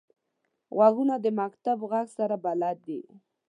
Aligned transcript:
غوږونه 0.75 1.15
د 1.21 1.25
مکتب 1.39 1.77
غږ 1.91 2.07
سره 2.17 2.35
بلد 2.45 2.77
دي 2.87 3.01